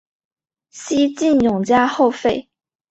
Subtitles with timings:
[0.71, 2.49] 西晋永嘉后废。